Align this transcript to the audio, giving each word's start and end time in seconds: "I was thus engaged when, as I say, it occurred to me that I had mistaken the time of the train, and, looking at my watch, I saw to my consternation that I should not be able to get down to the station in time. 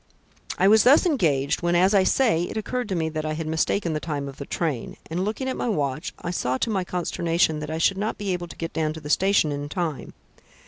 "I 0.57 0.67
was 0.67 0.81
thus 0.83 1.05
engaged 1.05 1.61
when, 1.61 1.75
as 1.75 1.93
I 1.93 2.01
say, 2.05 2.41
it 2.45 2.57
occurred 2.57 2.89
to 2.89 2.95
me 2.95 3.07
that 3.09 3.23
I 3.23 3.33
had 3.33 3.45
mistaken 3.45 3.93
the 3.93 3.99
time 3.99 4.27
of 4.27 4.37
the 4.37 4.47
train, 4.47 4.97
and, 5.11 5.23
looking 5.23 5.47
at 5.47 5.55
my 5.55 5.69
watch, 5.69 6.11
I 6.19 6.31
saw 6.31 6.57
to 6.57 6.71
my 6.71 6.83
consternation 6.83 7.59
that 7.59 7.69
I 7.69 7.77
should 7.77 7.99
not 7.99 8.17
be 8.17 8.33
able 8.33 8.47
to 8.47 8.57
get 8.57 8.73
down 8.73 8.93
to 8.93 8.99
the 8.99 9.11
station 9.11 9.51
in 9.51 9.69
time. 9.69 10.13